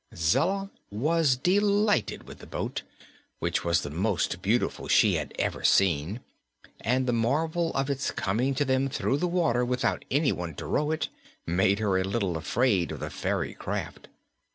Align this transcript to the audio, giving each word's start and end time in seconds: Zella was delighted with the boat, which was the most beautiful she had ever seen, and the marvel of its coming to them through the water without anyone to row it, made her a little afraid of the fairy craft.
Zella 0.15 0.71
was 0.89 1.35
delighted 1.35 2.23
with 2.27 2.39
the 2.39 2.47
boat, 2.47 2.81
which 3.37 3.63
was 3.63 3.81
the 3.81 3.91
most 3.91 4.41
beautiful 4.41 4.87
she 4.87 5.13
had 5.13 5.31
ever 5.37 5.63
seen, 5.63 6.21
and 6.79 7.05
the 7.05 7.13
marvel 7.13 7.71
of 7.75 7.87
its 7.87 8.09
coming 8.09 8.55
to 8.55 8.65
them 8.65 8.89
through 8.89 9.17
the 9.17 9.27
water 9.27 9.63
without 9.63 10.03
anyone 10.09 10.55
to 10.55 10.65
row 10.65 10.89
it, 10.89 11.09
made 11.45 11.77
her 11.77 11.99
a 11.99 12.03
little 12.03 12.35
afraid 12.35 12.91
of 12.91 12.99
the 12.99 13.11
fairy 13.11 13.53
craft. 13.53 14.07